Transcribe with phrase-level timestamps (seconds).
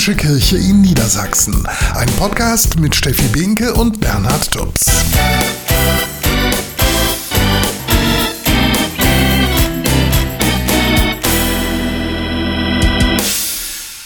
[0.00, 1.66] Katholische Kirche in Niedersachsen.
[1.94, 4.86] Ein Podcast mit Steffi Binke und Bernhard Tubbs.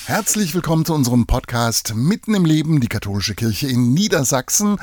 [0.07, 4.79] Herzlich willkommen zu unserem Podcast Mitten im Leben, die katholische Kirche in Niedersachsen.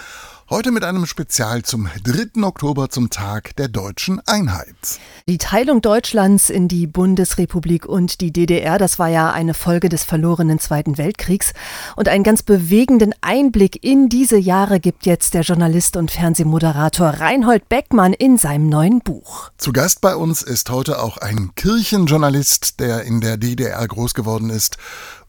[0.52, 2.44] Heute mit einem Spezial zum 3.
[2.44, 5.00] Oktober zum Tag der deutschen Einheit.
[5.30, 10.04] Die Teilung Deutschlands in die Bundesrepublik und die DDR, das war ja eine Folge des
[10.04, 11.54] verlorenen Zweiten Weltkriegs.
[11.96, 17.70] Und einen ganz bewegenden Einblick in diese Jahre gibt jetzt der Journalist und Fernsehmoderator Reinhold
[17.70, 19.52] Beckmann in seinem neuen Buch.
[19.58, 24.50] Zu Gast bei uns ist heute auch ein Kirchenjournalist, der in der DDR groß geworden
[24.50, 24.76] ist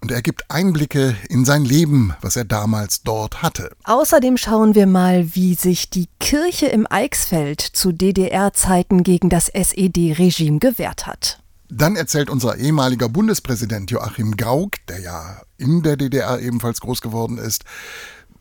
[0.03, 3.71] und er gibt Einblicke in sein Leben, was er damals dort hatte.
[3.85, 10.59] Außerdem schauen wir mal, wie sich die Kirche im Eichsfeld zu DDR-Zeiten gegen das SED-Regime
[10.59, 11.39] gewehrt hat.
[11.69, 17.39] Dann erzählt unser ehemaliger Bundespräsident Joachim Gauck, der ja in der DDR ebenfalls groß geworden
[17.39, 17.65] ist,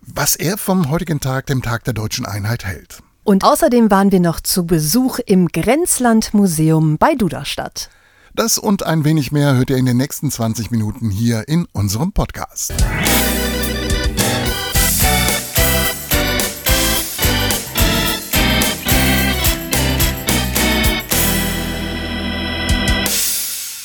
[0.01, 3.03] was er vom heutigen Tag, dem Tag der deutschen Einheit hält.
[3.23, 7.89] Und außerdem waren wir noch zu Besuch im Grenzlandmuseum bei Duderstadt.
[8.33, 12.13] Das und ein wenig mehr hört ihr in den nächsten 20 Minuten hier in unserem
[12.13, 12.73] Podcast.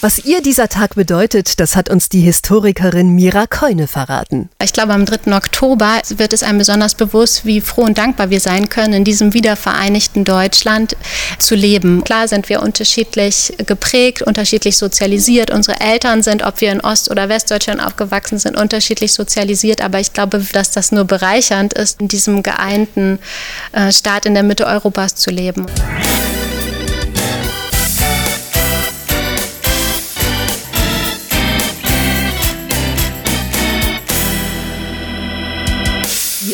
[0.03, 4.51] Was ihr dieser Tag bedeutet, das hat uns die Historikerin Mira Keune verraten.
[4.63, 5.35] Ich glaube, am 3.
[5.35, 9.33] Oktober wird es einem besonders bewusst, wie froh und dankbar wir sein können, in diesem
[9.33, 10.97] wiedervereinigten Deutschland
[11.39, 12.05] zu leben.
[12.05, 15.51] Klar sind wir unterschiedlich geprägt, unterschiedlich sozialisiert.
[15.51, 19.81] Unsere Eltern sind, ob wir in Ost- oder Westdeutschland aufgewachsen sind, unterschiedlich sozialisiert.
[19.81, 23.19] Aber ich glaube, dass das nur bereichernd ist, in diesem geeinten
[23.73, 25.67] äh, Staat in der Mitte Europas zu leben.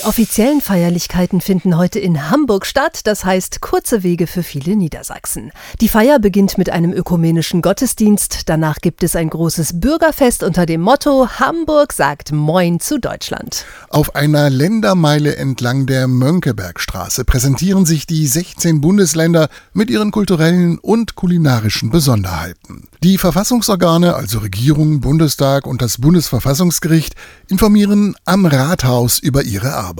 [0.03, 5.53] Die offiziellen Feierlichkeiten finden heute in Hamburg statt, das heißt kurze Wege für viele Niedersachsen.
[5.81, 10.81] Die Feier beginnt mit einem ökumenischen Gottesdienst, danach gibt es ein großes Bürgerfest unter dem
[10.81, 13.65] Motto Hamburg sagt Moin zu Deutschland.
[13.91, 21.15] Auf einer Ländermeile entlang der Mönckebergstraße präsentieren sich die 16 Bundesländer mit ihren kulturellen und
[21.15, 22.89] kulinarischen Besonderheiten.
[23.05, 27.15] Die Verfassungsorgane, also Regierung, Bundestag und das Bundesverfassungsgericht,
[27.49, 29.92] informieren am Rathaus über ihre Arbeit.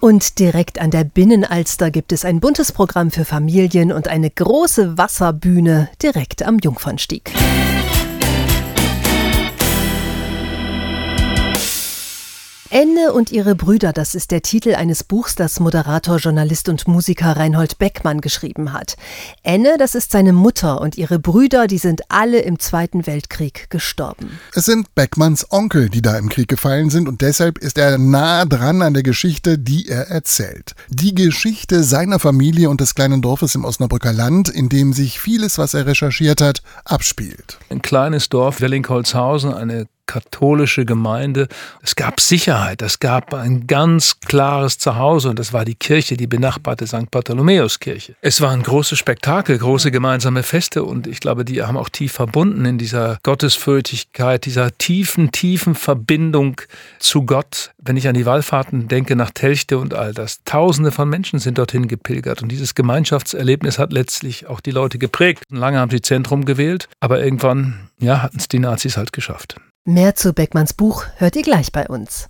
[0.00, 4.98] Und direkt an der Binnenalster gibt es ein buntes Programm für Familien und eine große
[4.98, 7.32] Wasserbühne direkt am Jungfernstieg.
[12.72, 17.36] Enne und ihre Brüder, das ist der Titel eines Buchs, das Moderator, Journalist und Musiker
[17.36, 18.94] Reinhold Beckmann geschrieben hat.
[19.42, 24.38] Enne, das ist seine Mutter und ihre Brüder, die sind alle im Zweiten Weltkrieg gestorben.
[24.54, 28.44] Es sind Beckmanns Onkel, die da im Krieg gefallen sind und deshalb ist er nah
[28.44, 30.76] dran an der Geschichte, die er erzählt.
[30.90, 35.58] Die Geschichte seiner Familie und des kleinen Dorfes im Osnabrücker Land, in dem sich vieles,
[35.58, 37.58] was er recherchiert hat, abspielt.
[37.68, 41.46] Ein kleines Dorf, Wellingholzhausen, eine katholische Gemeinde.
[41.82, 46.26] Es gab Sicherheit, es gab ein ganz klares Zuhause und das war die Kirche, die
[46.26, 47.12] benachbarte St.
[47.12, 48.16] Bartholomäuskirche.
[48.20, 52.64] Es waren große Spektakel, große gemeinsame Feste und ich glaube, die haben auch tief verbunden
[52.64, 56.60] in dieser Gottesfürchtigkeit, dieser tiefen, tiefen Verbindung
[56.98, 57.70] zu Gott.
[57.78, 61.56] Wenn ich an die Wallfahrten denke nach Telchte und all das, Tausende von Menschen sind
[61.56, 65.44] dorthin gepilgert und dieses Gemeinschaftserlebnis hat letztlich auch die Leute geprägt.
[65.50, 69.60] Lange haben sie Zentrum gewählt, aber irgendwann ja, hatten es die Nazis halt geschafft.
[69.86, 72.28] Mehr zu Beckmanns Buch hört ihr gleich bei uns.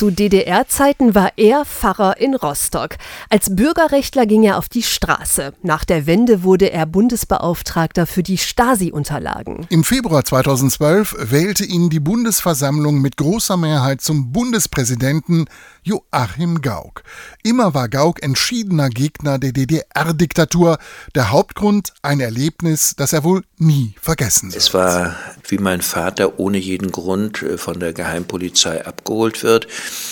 [0.00, 2.96] Zu DDR-Zeiten war er Pfarrer in Rostock.
[3.28, 5.52] Als Bürgerrechtler ging er auf die Straße.
[5.62, 9.66] Nach der Wende wurde er Bundesbeauftragter für die Stasi-Unterlagen.
[9.68, 15.44] Im Februar 2012 wählte ihn die Bundesversammlung mit großer Mehrheit zum Bundespräsidenten
[15.82, 17.02] Joachim Gauck.
[17.42, 20.78] Immer war Gauck entschiedener Gegner der DDR-Diktatur.
[21.14, 24.62] Der Hauptgrund ein Erlebnis, das er wohl nie vergessen wird.
[24.62, 25.14] Es war,
[25.48, 29.68] wie mein Vater ohne jeden Grund äh, von der Geheimpolizei abgeholt wird.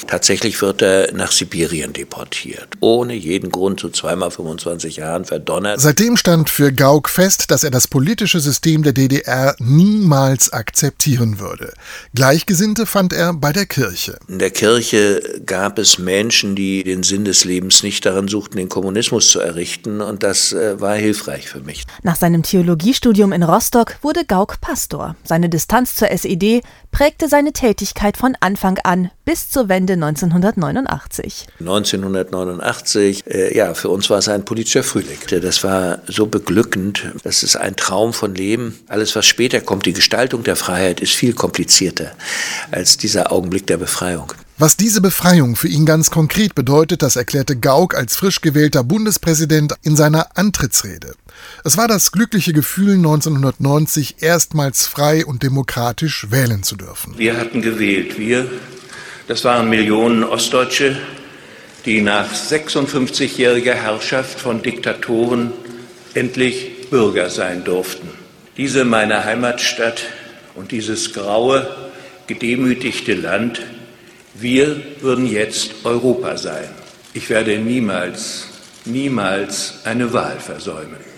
[0.07, 2.69] Tatsächlich wird er nach Sibirien deportiert.
[2.81, 5.81] Ohne jeden Grund zu zweimal 25 Jahren verdonnert.
[5.81, 11.73] Seitdem stand für Gauck fest, dass er das politische System der DDR niemals akzeptieren würde.
[12.15, 14.19] Gleichgesinnte fand er bei der Kirche.
[14.29, 18.69] In der Kirche gab es Menschen, die den Sinn des Lebens nicht darin suchten, den
[18.69, 20.01] Kommunismus zu errichten.
[20.01, 21.85] Und das äh, war hilfreich für mich.
[22.03, 25.17] Nach seinem Theologiestudium in Rostock wurde Gauck Pastor.
[25.25, 31.47] Seine Distanz zur SED prägte seine Tätigkeit von Anfang an bis zur Wende 1989.
[31.61, 35.19] 1989, äh, ja, für uns war es ein politischer Frühling.
[35.43, 37.13] Das war so beglückend.
[37.25, 38.79] Das ist ein Traum von Leben.
[38.89, 42.13] Alles, was später kommt, die Gestaltung der Freiheit, ist viel komplizierter
[42.71, 44.33] als dieser Augenblick der Befreiung.
[44.61, 49.75] Was diese Befreiung für ihn ganz konkret bedeutet, das erklärte Gauck als frisch gewählter Bundespräsident
[49.83, 51.15] in seiner Antrittsrede.
[51.65, 57.17] Es war das glückliche Gefühl, 1990 erstmals frei und demokratisch wählen zu dürfen.
[57.17, 58.19] Wir hatten gewählt.
[58.19, 58.51] Wir,
[59.29, 60.97] das waren Millionen Ostdeutsche,
[61.87, 65.53] die nach 56-jähriger Herrschaft von Diktatoren
[66.15, 68.09] endlich Bürger sein durften.
[68.57, 70.03] Diese meine Heimatstadt
[70.57, 71.69] und dieses graue,
[72.27, 73.61] gedemütigte Land
[74.41, 76.69] wir würden jetzt Europa sein.
[77.13, 78.47] Ich werde niemals,
[78.85, 81.18] niemals eine Wahl versäumen.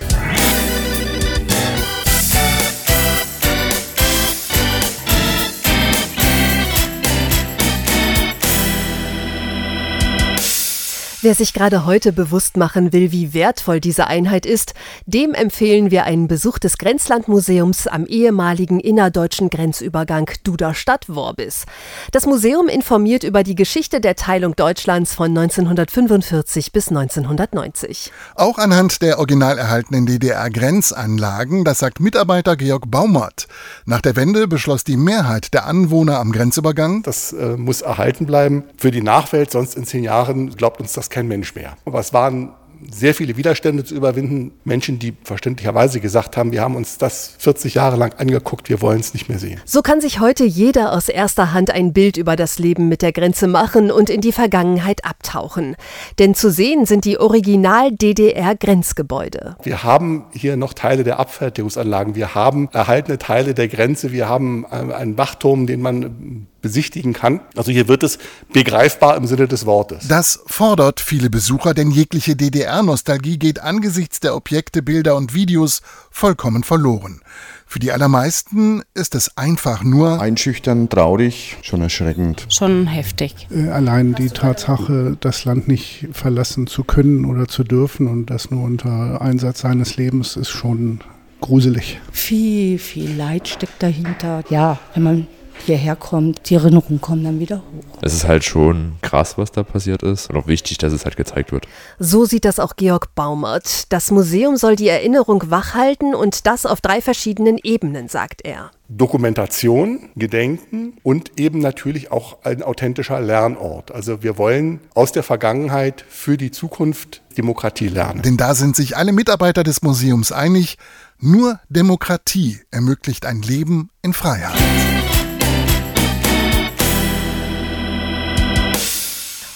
[11.22, 14.72] Wer sich gerade heute bewusst machen will, wie wertvoll diese Einheit ist,
[15.04, 21.66] dem empfehlen wir einen Besuch des Grenzlandmuseums am ehemaligen innerdeutschen Grenzübergang Duderstadt-Worbis.
[22.12, 28.10] Das Museum informiert über die Geschichte der Teilung Deutschlands von 1945 bis 1990.
[28.34, 33.46] Auch anhand der original erhaltenen DDR-Grenzanlagen, das sagt Mitarbeiter Georg Baumert.
[33.84, 38.64] Nach der Wende beschloss die Mehrheit der Anwohner am Grenzübergang, das äh, muss erhalten bleiben
[38.78, 41.76] für die Nachwelt, sonst in zehn Jahren glaubt uns das kein Mensch mehr.
[41.84, 42.54] Aber es waren
[42.88, 44.52] sehr viele Widerstände zu überwinden.
[44.64, 48.98] Menschen, die verständlicherweise gesagt haben, wir haben uns das 40 Jahre lang angeguckt, wir wollen
[49.00, 49.60] es nicht mehr sehen.
[49.64, 53.12] So kann sich heute jeder aus erster Hand ein Bild über das Leben mit der
[53.12, 55.76] Grenze machen und in die Vergangenheit abtauchen.
[56.18, 59.56] Denn zu sehen sind die Original-DDR-Grenzgebäude.
[59.62, 64.64] Wir haben hier noch Teile der Abfertigungsanlagen, wir haben erhaltene Teile der Grenze, wir haben
[64.70, 67.40] äh, einen Wachturm, den man besichtigen kann.
[67.56, 68.18] Also hier wird es
[68.52, 70.08] begreifbar im Sinne des Wortes.
[70.08, 76.64] Das fordert viele Besucher, denn jegliche DDR-Nostalgie geht angesichts der Objekte, Bilder und Videos vollkommen
[76.64, 77.20] verloren.
[77.66, 82.46] Für die allermeisten ist es einfach nur einschüchternd, traurig, schon erschreckend.
[82.48, 83.46] Schon heftig.
[83.48, 88.50] Äh, allein die Tatsache, das Land nicht verlassen zu können oder zu dürfen und das
[88.50, 90.98] nur unter Einsatz seines Lebens, ist schon
[91.40, 92.00] gruselig.
[92.10, 94.42] Viel, viel Leid steckt dahinter.
[94.50, 95.26] Ja, wenn man
[95.62, 97.98] hierher kommt, die Erinnerungen kommen dann wieder hoch.
[98.02, 101.16] Es ist halt schon krass, was da passiert ist und auch wichtig, dass es halt
[101.16, 101.66] gezeigt wird.
[101.98, 103.92] So sieht das auch Georg Baumert.
[103.92, 108.70] Das Museum soll die Erinnerung wachhalten und das auf drei verschiedenen Ebenen, sagt er.
[108.88, 113.92] Dokumentation, Gedenken und eben natürlich auch ein authentischer Lernort.
[113.92, 118.22] Also wir wollen aus der Vergangenheit für die Zukunft Demokratie lernen.
[118.22, 120.76] Denn da sind sich alle Mitarbeiter des Museums einig,
[121.20, 124.58] nur Demokratie ermöglicht ein Leben in Freiheit.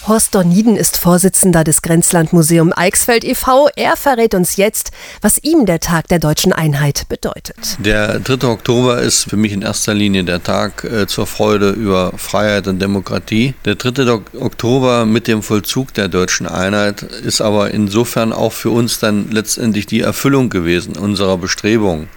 [0.06, 3.70] Horst Dorniden ist Vorsitzender des Grenzlandmuseum Eichsfeld e.V.
[3.74, 4.90] Er verrät uns jetzt,
[5.22, 7.78] was ihm der Tag der deutschen Einheit bedeutet.
[7.78, 8.48] Der 3.
[8.48, 12.82] Oktober ist für mich in erster Linie der Tag äh, zur Freude über Freiheit und
[12.82, 13.54] Demokratie.
[13.64, 14.12] Der 3.
[14.38, 19.86] Oktober mit dem Vollzug der deutschen Einheit ist aber insofern auch für uns dann letztendlich
[19.86, 22.08] die Erfüllung gewesen unserer Bestrebungen.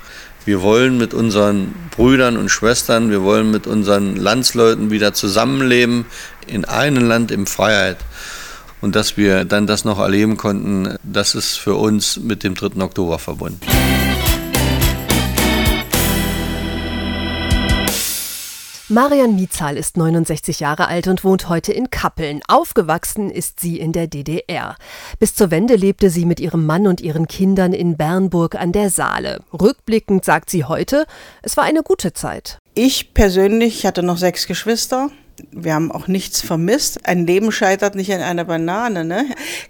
[0.47, 6.05] Wir wollen mit unseren Brüdern und Schwestern, wir wollen mit unseren Landsleuten wieder zusammenleben
[6.49, 7.97] in einem Land in Freiheit.
[8.79, 12.81] Und dass wir dann das noch erleben konnten, das ist für uns mit dem 3.
[12.81, 13.61] Oktober verbunden.
[18.89, 22.39] Marian Miezahl ist 69 Jahre alt und wohnt heute in Kappeln.
[22.47, 24.77] Aufgewachsen ist sie in der DDR.
[25.19, 28.89] Bis zur Wende lebte sie mit ihrem Mann und ihren Kindern in Bernburg an der
[28.89, 29.41] Saale.
[29.51, 31.05] Rückblickend sagt sie heute,
[31.41, 32.59] es war eine gute Zeit.
[32.75, 35.09] Ich persönlich hatte noch sechs Geschwister
[35.51, 37.05] wir haben auch nichts vermisst.
[37.05, 39.05] Ein Leben scheitert nicht an einer Banane.
[39.05, 39.25] Ne?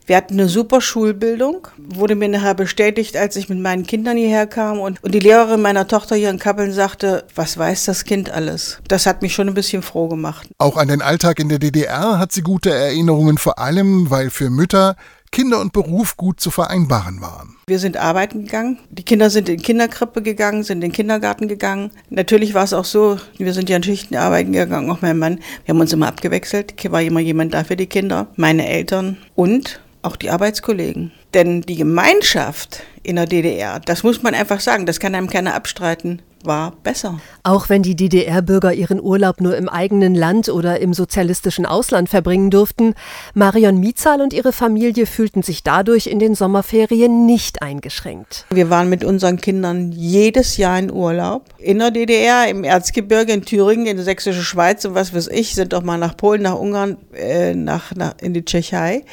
[0.05, 4.47] Wir hatten eine super Schulbildung, wurde mir nachher bestätigt, als ich mit meinen Kindern hierher
[4.47, 8.29] kam und, und die Lehrerin meiner Tochter hier in Kappeln sagte, was weiß das Kind
[8.29, 8.79] alles?
[8.87, 10.47] Das hat mich schon ein bisschen froh gemacht.
[10.57, 14.49] Auch an den Alltag in der DDR hat sie gute Erinnerungen, vor allem weil für
[14.49, 14.95] Mütter
[15.31, 17.55] Kinder und Beruf gut zu vereinbaren waren.
[17.67, 18.79] Wir sind arbeiten gegangen.
[18.89, 21.91] Die Kinder sind in Kinderkrippe gegangen, sind in den Kindergarten gegangen.
[22.09, 25.39] Natürlich war es auch so, wir sind ja in Schichten arbeiten gegangen, auch mein Mann.
[25.65, 26.73] Wir haben uns immer abgewechselt.
[26.91, 31.11] War immer jemand da für die Kinder, meine Eltern und auch die Arbeitskollegen.
[31.33, 35.53] Denn die Gemeinschaft in der DDR, das muss man einfach sagen, das kann einem keiner
[35.53, 37.19] abstreiten, war besser.
[37.43, 42.49] Auch wenn die DDR-Bürger ihren Urlaub nur im eigenen Land oder im sozialistischen Ausland verbringen
[42.49, 42.93] durften,
[43.33, 48.45] Marion Miezahl und ihre Familie fühlten sich dadurch in den Sommerferien nicht eingeschränkt.
[48.49, 51.45] Wir waren mit unseren Kindern jedes Jahr in Urlaub.
[51.57, 55.55] In der DDR, im Erzgebirge, in Thüringen, in der sächsische Schweiz und was weiß ich,
[55.55, 59.03] sind doch mal nach Polen, nach Ungarn, äh, nach, nach, in die Tschechei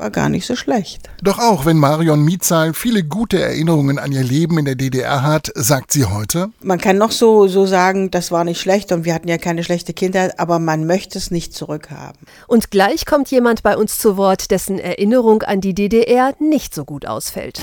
[0.00, 1.08] war gar nicht so schlecht.
[1.22, 5.52] Doch auch wenn Marion Miezahl viele gute Erinnerungen an ihr Leben in der DDR hat,
[5.54, 6.48] sagt sie heute.
[6.62, 9.62] Man kann noch so, so sagen, das war nicht schlecht und wir hatten ja keine
[9.62, 12.18] schlechte Kindheit, aber man möchte es nicht zurückhaben.
[12.46, 16.84] Und gleich kommt jemand bei uns zu Wort, dessen Erinnerung an die DDR nicht so
[16.84, 17.60] gut ausfällt.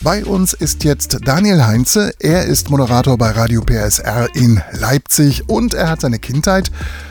[0.00, 2.12] Bei uns ist jetzt Daniel Heinze.
[2.20, 6.70] Er ist Moderator bei Radio PSR in Leipzig und er hat seine Kindheit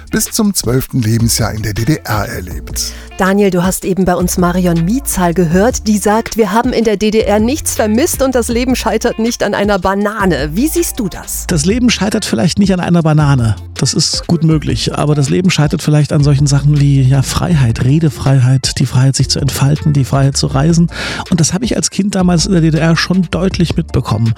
[0.10, 0.94] bis zum 12.
[0.94, 2.94] Lebensjahr in der DDR erlebt.
[3.18, 6.98] Daniel, du hast eben bei uns Marion Miezahl gehört, die sagt, wir haben in der
[6.98, 10.52] DDR nichts vermisst und das Leben scheitert nicht an einer Banane.
[10.54, 11.48] Wie siehst du das?
[11.48, 13.56] Das Leben scheitert vielleicht nicht an einer Banane.
[13.74, 14.96] Das ist gut möglich.
[14.96, 19.30] Aber das Leben scheitert vielleicht an solchen Sachen wie ja, Freiheit, Redefreiheit, die Freiheit, sich
[19.30, 20.88] zu entfalten, die Freiheit zu reisen.
[21.30, 24.34] Und das habe ich als Kind damals in der DDR schon deutlich mitbekommen.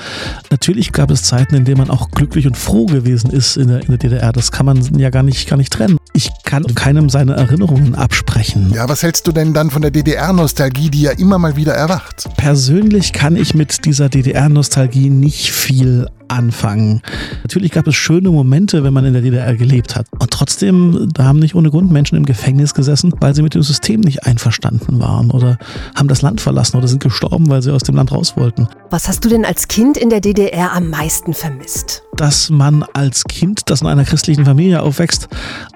[0.52, 3.82] Natürlich gab es Zeiten, in denen man auch glücklich und froh gewesen ist in der,
[3.82, 4.32] in der DDR.
[4.32, 5.98] Das kann man ja gar nicht, gar nicht trennen.
[6.14, 8.69] Ich kann keinem seine Erinnerungen absprechen.
[8.72, 12.30] Ja, was hältst du denn dann von der DDR-Nostalgie, die ja immer mal wieder erwacht?
[12.38, 17.02] Persönlich kann ich mit dieser DDR-Nostalgie nicht viel anfangen.
[17.44, 20.06] Natürlich gab es schöne Momente, wenn man in der DDR gelebt hat.
[20.20, 23.64] Und trotzdem, da haben nicht ohne Grund Menschen im Gefängnis gesessen, weil sie mit dem
[23.64, 25.58] System nicht einverstanden waren oder
[25.96, 28.68] haben das Land verlassen oder sind gestorben, weil sie aus dem Land raus wollten.
[28.90, 32.04] Was hast du denn als Kind in der DDR am meisten vermisst?
[32.16, 35.28] Dass man als Kind, das in einer christlichen Familie aufwächst,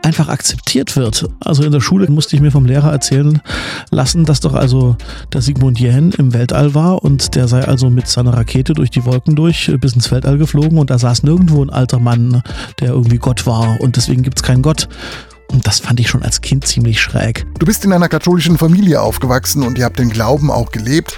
[0.03, 1.27] einfach akzeptiert wird.
[1.39, 3.41] Also in der Schule musste ich mir vom Lehrer erzählen
[3.91, 4.95] lassen, dass doch also
[5.31, 9.05] der Sigmund Jähn im Weltall war und der sei also mit seiner Rakete durch die
[9.05, 12.43] Wolken durch bis ins Weltall geflogen und da saß nirgendwo ein alter Mann,
[12.79, 14.87] der irgendwie Gott war und deswegen gibt es keinen Gott.
[15.53, 17.45] Und das fand ich schon als Kind ziemlich schräg.
[17.59, 21.15] Du bist in einer katholischen Familie aufgewachsen und ihr habt den Glauben auch gelebt.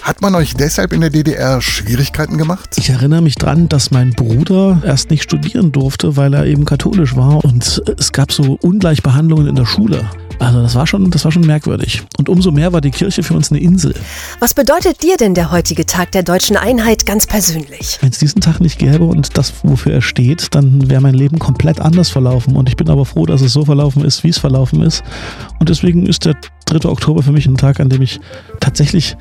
[0.00, 2.70] Hat man euch deshalb in der DDR Schwierigkeiten gemacht?
[2.76, 7.14] Ich erinnere mich dran, dass mein Bruder erst nicht studieren durfte, weil er eben katholisch
[7.14, 7.44] war.
[7.44, 10.08] Und es gab so Ungleichbehandlungen in der Schule.
[10.38, 12.02] Also das war schon, das war schon merkwürdig.
[12.18, 13.94] Und umso mehr war die Kirche für uns eine Insel.
[14.40, 17.98] Was bedeutet dir denn der heutige Tag der deutschen Einheit ganz persönlich?
[18.00, 21.38] Wenn es diesen Tag nicht gäbe und das, wofür er steht, dann wäre mein Leben
[21.38, 22.56] komplett anders verlaufen.
[22.56, 25.02] Und ich bin aber froh, dass es so verlaufen ist, wie es verlaufen ist.
[25.60, 26.36] Und deswegen ist der
[26.66, 26.88] 3.
[26.88, 28.20] Oktober für mich ein Tag, an dem ich
[28.60, 29.16] tatsächlich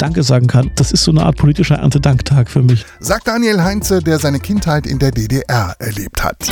[0.00, 0.70] Danke sagen kann.
[0.76, 2.86] Das ist so eine Art politischer Erntedanktag für mich.
[3.00, 6.48] Sagt Daniel Heinze, der seine Kindheit in der DDR erlebt hat.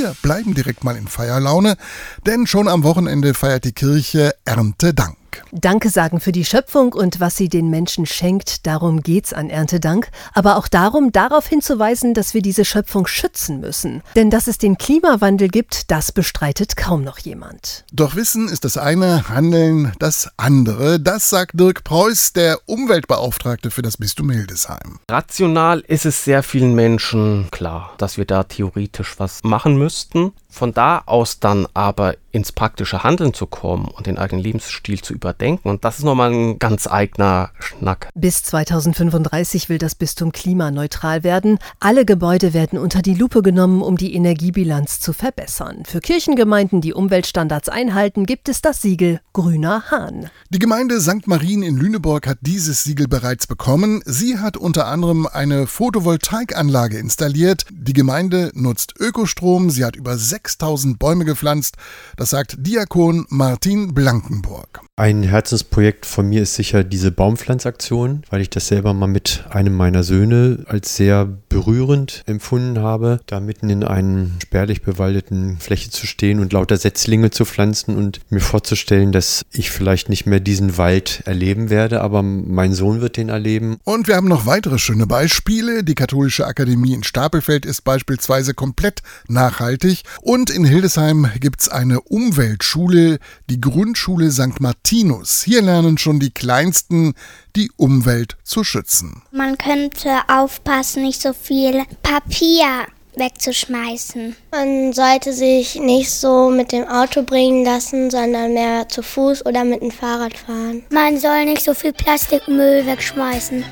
[0.00, 1.76] Wir bleiben direkt mal in Feierlaune,
[2.24, 5.19] denn schon am Wochenende feiert die Kirche Erntedank.
[5.52, 10.10] Danke sagen für die Schöpfung und was sie den Menschen schenkt, darum geht's an Erntedank,
[10.34, 14.02] aber auch darum, darauf hinzuweisen, dass wir diese Schöpfung schützen müssen.
[14.16, 17.84] Denn dass es den Klimawandel gibt, das bestreitet kaum noch jemand.
[17.92, 21.00] Doch Wissen ist das eine, Handeln das andere.
[21.00, 24.98] Das sagt Dirk Preuß, der Umweltbeauftragte für das Bistum Hildesheim.
[25.10, 30.32] Rational ist es sehr vielen Menschen klar, dass wir da theoretisch was machen müssten.
[30.48, 35.12] Von da aus dann aber ins praktische Handeln zu kommen und den eigenen Lebensstil zu
[35.14, 35.68] überdenken.
[35.68, 38.08] Und das ist nochmal ein ganz eigener Schnack.
[38.14, 41.58] Bis 2035 will das Bistum klimaneutral werden.
[41.80, 45.84] Alle Gebäude werden unter die Lupe genommen, um die Energiebilanz zu verbessern.
[45.84, 50.30] Für Kirchengemeinden, die Umweltstandards einhalten, gibt es das Siegel Grüner Hahn.
[50.50, 51.26] Die Gemeinde St.
[51.26, 54.02] Marien in Lüneburg hat dieses Siegel bereits bekommen.
[54.04, 57.66] Sie hat unter anderem eine Photovoltaikanlage installiert.
[57.70, 59.70] Die Gemeinde nutzt Ökostrom.
[59.70, 61.76] Sie hat über 6000 Bäume gepflanzt.
[62.20, 64.82] Das sagt Diakon Martin Blankenburg.
[65.00, 69.74] Ein Herzensprojekt von mir ist sicher diese Baumpflanzaktion, weil ich das selber mal mit einem
[69.74, 76.06] meiner Söhne als sehr berührend empfunden habe, da mitten in einer spärlich bewaldeten Fläche zu
[76.06, 80.76] stehen und lauter Setzlinge zu pflanzen und mir vorzustellen, dass ich vielleicht nicht mehr diesen
[80.76, 83.78] Wald erleben werde, aber mein Sohn wird den erleben.
[83.84, 85.82] Und wir haben noch weitere schöne Beispiele.
[85.82, 92.02] Die Katholische Akademie in Stapelfeld ist beispielsweise komplett nachhaltig und in Hildesheim gibt es eine
[92.02, 94.60] Umweltschule, die Grundschule St.
[94.90, 95.44] Martinus.
[95.44, 97.14] Hier lernen schon die Kleinsten,
[97.54, 99.22] die Umwelt zu schützen.
[99.30, 102.66] Man könnte aufpassen, nicht so viel Papier
[103.14, 104.34] wegzuschmeißen.
[104.50, 109.62] Man sollte sich nicht so mit dem Auto bringen lassen, sondern mehr zu Fuß oder
[109.62, 110.82] mit dem Fahrrad fahren.
[110.90, 113.64] Man soll nicht so viel Plastikmüll wegschmeißen.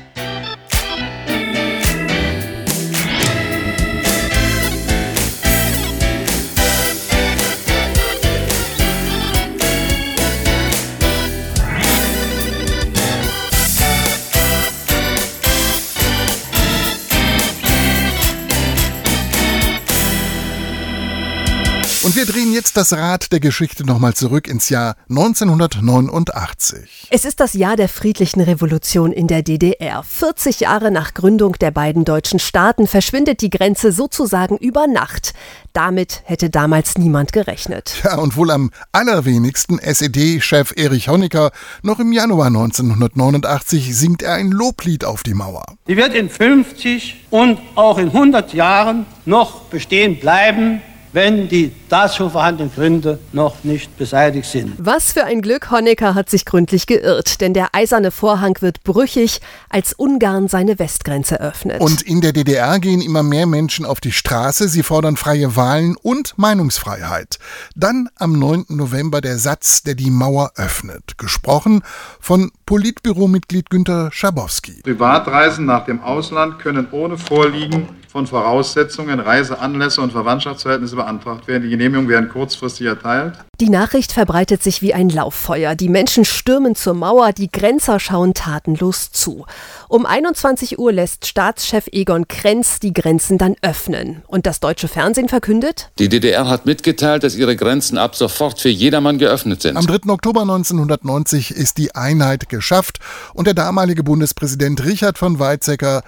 [22.19, 27.07] Wir drehen jetzt das Rad der Geschichte nochmal zurück ins Jahr 1989.
[27.11, 30.03] Es ist das Jahr der friedlichen Revolution in der DDR.
[30.03, 35.31] 40 Jahre nach Gründung der beiden deutschen Staaten verschwindet die Grenze sozusagen über Nacht.
[35.71, 38.01] Damit hätte damals niemand gerechnet.
[38.03, 41.51] Ja, und wohl am allerwenigsten SED-Chef Erich Honecker.
[41.83, 45.63] Noch im Januar 1989 singt er ein Loblied auf die Mauer.
[45.87, 52.29] Die wird in 50 und auch in 100 Jahren noch bestehen bleiben wenn die dazu
[52.29, 54.73] vorhandenen Gründe noch nicht beseitigt sind.
[54.77, 59.41] Was für ein Glück, Honecker hat sich gründlich geirrt, denn der eiserne Vorhang wird brüchig,
[59.69, 61.81] als Ungarn seine Westgrenze öffnet.
[61.81, 65.95] Und in der DDR gehen immer mehr Menschen auf die Straße, sie fordern freie Wahlen
[66.01, 67.39] und Meinungsfreiheit.
[67.75, 68.65] Dann am 9.
[68.69, 71.81] November der Satz, der die Mauer öffnet, gesprochen
[72.19, 74.81] von Politbüromitglied Günter Schabowski.
[74.83, 81.63] Privatreisen nach dem Ausland können ohne Vorliegen von Voraussetzungen, Reiseanlässe und Verwandtschaftsverhältnisse beantragt werden.
[81.63, 83.35] Die Genehmigungen werden kurzfristig erteilt.
[83.61, 85.75] Die Nachricht verbreitet sich wie ein Lauffeuer.
[85.75, 89.45] Die Menschen stürmen zur Mauer, die Grenzer schauen tatenlos zu.
[89.89, 94.23] Um 21 Uhr lässt Staatschef Egon Krenz die Grenzen dann öffnen.
[94.25, 95.91] Und das deutsche Fernsehen verkündet?
[95.99, 99.77] Die DDR hat mitgeteilt, dass ihre Grenzen ab sofort für jedermann geöffnet sind.
[99.77, 100.09] Am 3.
[100.11, 102.97] Oktober 1990 ist die Einheit geschafft
[103.35, 106.01] und der damalige Bundespräsident Richard von Weizsäcker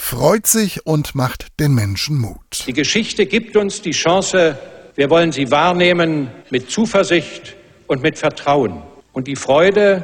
[0.00, 2.64] freut sich und macht den Menschen Mut.
[2.66, 4.58] Die Geschichte gibt uns die Chance,
[4.96, 7.54] wir wollen sie wahrnehmen mit Zuversicht
[7.86, 8.82] und mit Vertrauen.
[9.12, 10.02] Und die Freude,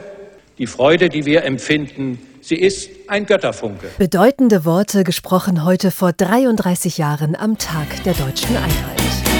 [0.59, 3.88] die Freude, die wir empfinden, sie ist ein Götterfunke.
[3.99, 9.36] Bedeutende Worte gesprochen heute vor 33 Jahren am Tag der deutschen Einheit.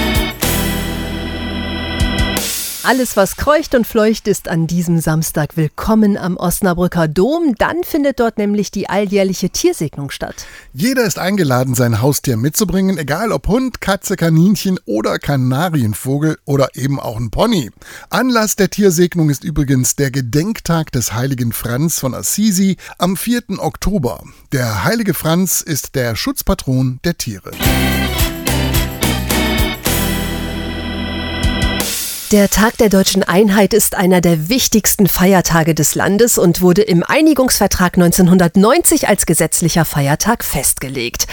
[2.83, 7.55] Alles, was kreucht und fleucht, ist an diesem Samstag willkommen am Osnabrücker Dom.
[7.57, 10.45] Dann findet dort nämlich die alljährliche Tiersegnung statt.
[10.73, 16.99] Jeder ist eingeladen, sein Haustier mitzubringen, egal ob Hund, Katze, Kaninchen oder Kanarienvogel oder eben
[16.99, 17.71] auch ein Pony.
[18.09, 23.57] Anlass der Tiersegnung ist übrigens der Gedenktag des heiligen Franz von Assisi am 4.
[23.57, 24.23] Oktober.
[24.51, 27.51] Der heilige Franz ist der Schutzpatron der Tiere.
[32.33, 37.01] Der Tag der deutschen Einheit ist einer der wichtigsten Feiertage des Landes und wurde im
[37.01, 41.27] Einigungsvertrag 1990 als gesetzlicher Feiertag festgelegt.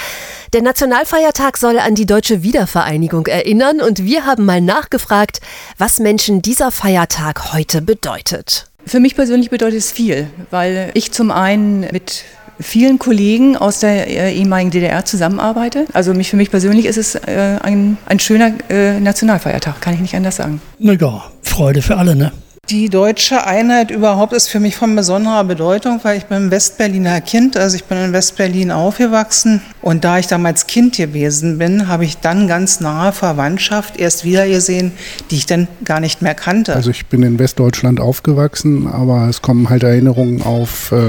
[0.52, 5.40] Der Nationalfeiertag soll an die deutsche Wiedervereinigung erinnern und wir haben mal nachgefragt,
[5.78, 8.66] was Menschen dieser Feiertag heute bedeutet.
[8.86, 12.22] Für mich persönlich bedeutet es viel, weil ich zum einen mit
[12.60, 15.86] vielen Kollegen aus der äh, ehemaligen DDR zusammenarbeite.
[15.92, 20.00] Also mich, für mich persönlich ist es äh, ein, ein schöner äh, Nationalfeiertag, kann ich
[20.00, 20.60] nicht anders sagen.
[20.78, 22.32] Na ja, Freude für alle, ne?
[22.70, 27.58] Die deutsche Einheit überhaupt ist für mich von besonderer Bedeutung, weil ich bin Westberliner Kind,
[27.58, 32.18] also ich bin in Westberlin aufgewachsen und da ich damals Kind gewesen bin, habe ich
[32.18, 34.92] dann ganz nahe Verwandtschaft erst wieder gesehen,
[35.30, 36.74] die ich dann gar nicht mehr kannte.
[36.74, 41.08] Also ich bin in Westdeutschland aufgewachsen, aber es kommen halt Erinnerungen auf, äh,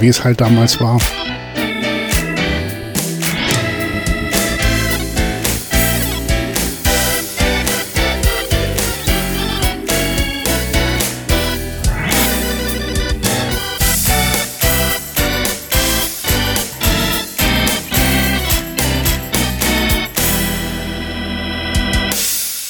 [0.00, 1.00] wie es halt damals war.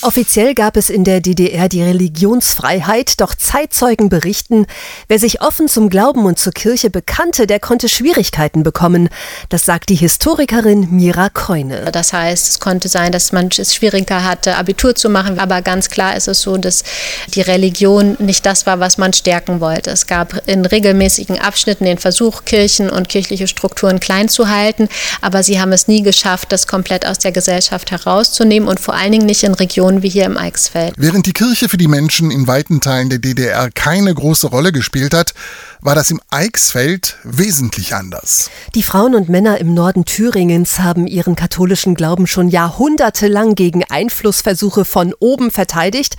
[0.04, 4.66] Offiziell gab es in der DDR die Religionsfreiheit, doch Zeitzeugen berichten,
[5.06, 9.10] wer sich offen zum Glauben und zur Kirche bekannte, der konnte Schwierigkeiten bekommen.
[9.48, 11.92] Das sagt die Historikerin Mira Keune.
[11.92, 15.88] Das heißt, es konnte sein, dass man es schwieriger hatte, Abitur zu machen, aber ganz
[15.88, 16.82] klar ist es so, dass
[17.28, 19.90] die Religion nicht das war, was man stärken wollte.
[19.90, 24.88] Es gab in regelmäßigen Abschnitten den Versuch, Kirchen und kirchliche Strukturen klein zu halten,
[25.20, 29.12] aber sie haben es nie geschafft, das komplett aus der Gesellschaft herauszunehmen und vor allen
[29.12, 30.94] Dingen nicht in Regionen, Regionen wie hier im Eichsfeld.
[30.96, 35.14] Während die Kirche für die Menschen in weiten Teilen der DDR keine große Rolle gespielt
[35.14, 35.35] hat,
[35.81, 38.50] war das im Eichsfeld wesentlich anders.
[38.74, 44.85] Die Frauen und Männer im Norden Thüringens haben ihren katholischen Glauben schon jahrhundertelang gegen Einflussversuche
[44.85, 46.16] von oben verteidigt.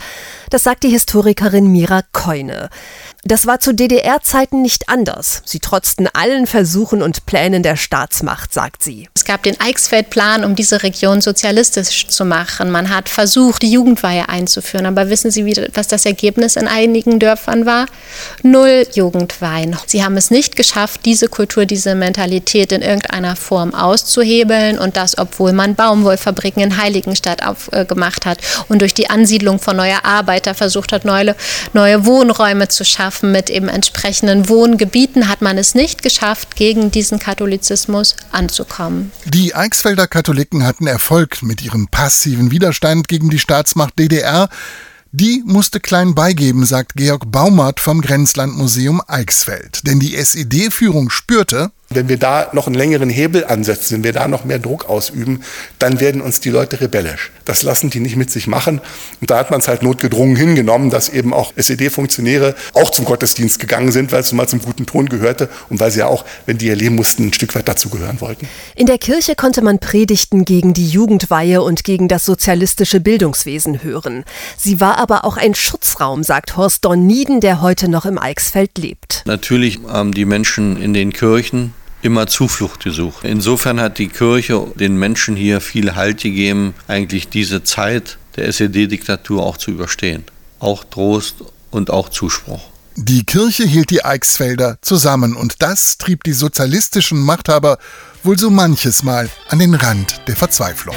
[0.50, 2.70] Das sagt die Historikerin Mira Keune.
[3.26, 5.44] Das war zu DDR-Zeiten nicht anders.
[5.46, 9.08] Sie trotzten allen Versuchen und Plänen der Staatsmacht, sagt sie.
[9.16, 12.70] Es gab den Eichsfeld-Plan, um diese Region sozialistisch zu machen.
[12.70, 14.86] Man hat versucht, die Jugendweihe einzuführen.
[14.86, 17.86] Aber wissen Sie, was das Ergebnis in einigen Dörfern war?
[18.42, 19.78] Null Jugendweihen.
[19.86, 24.78] Sie haben es nicht geschafft, diese Kultur, diese Mentalität in irgendeiner Form auszuhebeln.
[24.78, 29.78] Und das, obwohl man Baumwollfabriken in Heiligenstadt aufgemacht äh, hat und durch die Ansiedlung von
[29.78, 31.38] neuer Arbeiter versucht hat, neue,
[31.72, 36.90] neue Wohnräume zu schaffen schaffen mit eben entsprechenden Wohngebieten, hat man es nicht geschafft, gegen
[36.90, 39.12] diesen Katholizismus anzukommen.
[39.26, 44.50] Die Eichsfelder Katholiken hatten Erfolg mit ihrem passiven Widerstand gegen die Staatsmacht DDR.
[45.12, 49.86] Die musste klein beigeben, sagt Georg Baumert vom Grenzlandmuseum Eichsfeld.
[49.86, 54.28] Denn die SED-Führung spürte, wenn wir da noch einen längeren Hebel ansetzen, wenn wir da
[54.28, 55.44] noch mehr Druck ausüben,
[55.80, 57.32] dann werden uns die Leute rebellisch.
[57.46, 58.80] Das lassen die nicht mit sich machen.
[59.22, 63.60] Und da hat man es halt notgedrungen hingenommen, dass eben auch SED-Funktionäre auch zum Gottesdienst
[63.60, 66.58] gegangen sind, weil es mal zum guten Ton gehörte und weil sie ja auch, wenn
[66.58, 68.48] die ihr Leben mussten, ein Stück weit dazugehören wollten.
[68.76, 74.24] In der Kirche konnte man Predigten gegen die Jugendweihe und gegen das sozialistische Bildungswesen hören.
[74.58, 79.24] Sie war aber auch ein Schutzraum, sagt Horst Dornieden, der heute noch im Eichsfeld lebt.
[79.26, 83.24] Natürlich haben die Menschen in den Kirchen immer Zuflucht gesucht.
[83.24, 89.44] Insofern hat die Kirche den Menschen hier viel Halt gegeben, eigentlich diese Zeit der SED-Diktatur
[89.44, 90.24] auch zu überstehen.
[90.60, 91.36] Auch Trost
[91.72, 92.62] und auch Zuspruch.
[92.96, 97.80] Die Kirche hielt die Eichsfelder zusammen und das trieb die sozialistischen Machthaber
[98.24, 100.96] wohl so manches Mal an den Rand der Verzweiflung.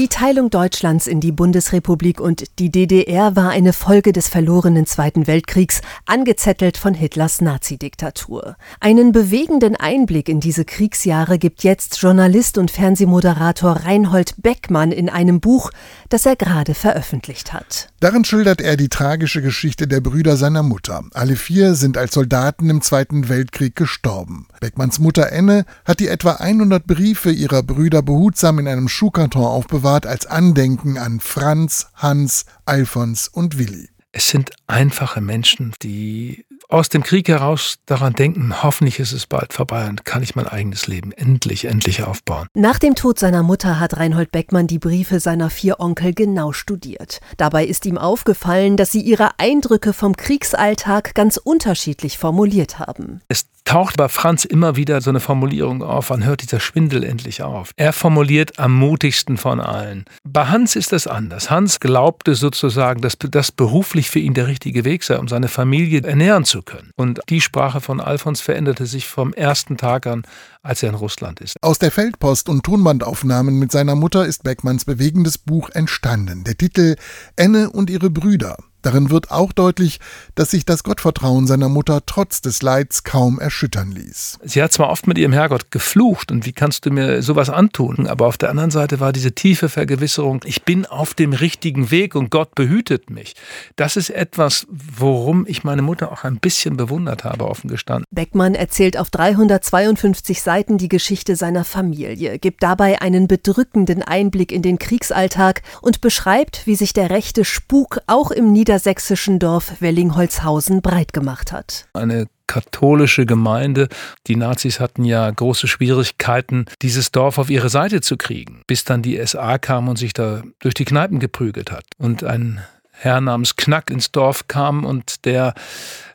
[0.00, 5.26] Die Teilung Deutschlands in die Bundesrepublik und die DDR war eine Folge des verlorenen Zweiten
[5.26, 8.56] Weltkriegs, angezettelt von Hitlers Nazidiktatur.
[8.80, 15.38] Einen bewegenden Einblick in diese Kriegsjahre gibt jetzt Journalist und Fernsehmoderator Reinhold Beckmann in einem
[15.38, 15.70] Buch,
[16.08, 17.89] das er gerade veröffentlicht hat.
[18.00, 21.04] Darin schildert er die tragische Geschichte der Brüder seiner Mutter.
[21.12, 24.46] Alle vier sind als Soldaten im Zweiten Weltkrieg gestorben.
[24.58, 30.06] Beckmanns Mutter Enne hat die etwa 100 Briefe ihrer Brüder behutsam in einem Schuhkarton aufbewahrt
[30.06, 33.90] als Andenken an Franz, Hans, Alfons und Willi.
[34.12, 39.52] Es sind einfache Menschen, die aus dem Krieg heraus daran denken, hoffentlich ist es bald
[39.52, 42.46] vorbei und kann ich mein eigenes Leben endlich, endlich aufbauen.
[42.54, 47.20] Nach dem Tod seiner Mutter hat Reinhold Beckmann die Briefe seiner vier Onkel genau studiert.
[47.36, 53.20] Dabei ist ihm aufgefallen, dass sie ihre Eindrücke vom Kriegsalltag ganz unterschiedlich formuliert haben.
[53.28, 57.42] Es taucht bei Franz immer wieder so eine Formulierung auf, wann hört dieser Schwindel endlich
[57.42, 57.70] auf?
[57.76, 60.04] Er formuliert am mutigsten von allen.
[60.24, 61.50] Bei Hans ist das anders.
[61.50, 66.02] Hans glaubte sozusagen, dass das beruflich für ihn der richtige Weg sei, um seine Familie
[66.02, 66.90] ernähren zu können.
[66.96, 70.22] Und die Sprache von Alfons veränderte sich vom ersten Tag an,
[70.62, 71.56] als er in Russland ist.
[71.62, 76.44] Aus der Feldpost und Tonbandaufnahmen mit seiner Mutter ist Beckmanns bewegendes Buch entstanden.
[76.44, 76.96] Der Titel
[77.36, 78.56] Enne und ihre Brüder.
[78.82, 80.00] Darin wird auch deutlich,
[80.34, 84.38] dass sich das Gottvertrauen seiner Mutter trotz des Leids kaum erschüttern ließ.
[84.42, 88.06] Sie hat zwar oft mit ihrem Herrgott geflucht und wie kannst du mir sowas antun,
[88.06, 92.14] aber auf der anderen Seite war diese tiefe Vergewisserung, ich bin auf dem richtigen Weg
[92.14, 93.34] und Gott behütet mich.
[93.76, 98.04] Das ist etwas, worum ich meine Mutter auch ein bisschen bewundert habe, offen gestanden.
[98.10, 104.62] Beckmann erzählt auf 352 Seiten die Geschichte seiner Familie, gibt dabei einen bedrückenden Einblick in
[104.62, 110.80] den Kriegsalltag und beschreibt, wie sich der rechte Spuk auch im Nieder niedersächsischen Dorf Wellingholzhausen
[110.80, 111.88] breit gemacht hat.
[111.92, 113.88] Eine katholische Gemeinde.
[114.28, 119.02] Die Nazis hatten ja große Schwierigkeiten, dieses Dorf auf ihre Seite zu kriegen, bis dann
[119.02, 121.82] die SA kam und sich da durch die Kneipen geprügelt hat.
[121.98, 122.60] Und ein
[122.92, 125.54] Herr namens Knack ins Dorf kam und der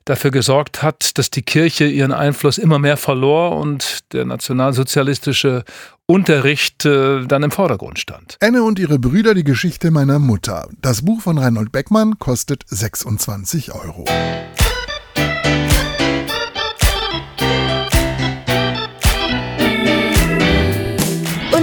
[0.06, 5.66] dafür gesorgt hat, dass die Kirche ihren Einfluss immer mehr verlor und der nationalsozialistische
[6.06, 8.38] Unterricht äh, dann im Vordergrund stand.
[8.40, 10.70] Anne und ihre Brüder, die Geschichte meiner Mutter.
[10.82, 14.06] Das Buch von Reinhold Beckmann kostet 26 Euro.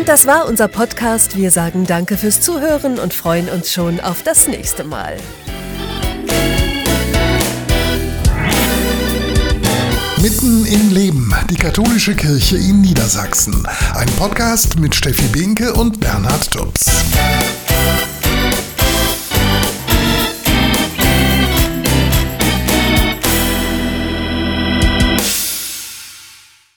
[0.02, 1.37] Und das war unser Podcast.
[1.37, 5.16] Wir sagen Danke fürs Zuhören und freuen uns schon auf das nächste Mal.
[10.22, 13.66] Mitten im Leben, die katholische Kirche in Niedersachsen.
[13.94, 17.02] Ein Podcast mit Steffi Binke und Bernhard Tubbs.